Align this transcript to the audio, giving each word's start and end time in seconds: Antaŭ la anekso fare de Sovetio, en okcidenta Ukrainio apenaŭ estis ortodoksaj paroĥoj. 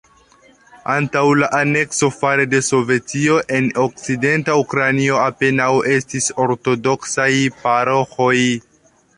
Antaŭ 0.93 1.21
la 1.41 1.49
anekso 1.57 2.09
fare 2.15 2.47
de 2.53 2.61
Sovetio, 2.69 3.37
en 3.59 3.69
okcidenta 3.83 4.57
Ukrainio 4.63 5.21
apenaŭ 5.27 5.71
estis 5.99 6.31
ortodoksaj 6.49 7.29
paroĥoj. 7.61 8.37